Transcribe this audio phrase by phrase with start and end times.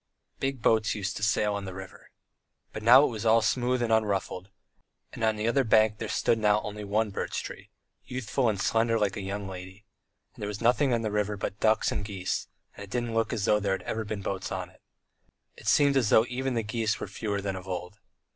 [0.39, 2.09] Big boats used to sail on the river.
[2.73, 4.49] But now it was all smooth and unruffled,
[5.13, 7.69] and on the other bank there stood now only one birch tree,
[8.05, 9.85] youthful and slender like a young lady,
[10.33, 13.31] and there was nothing on the river but ducks and geese, and it didn't look
[13.31, 14.81] as though there had ever been boats on it.
[15.55, 17.99] It seemed as though even the geese were fewer than of old.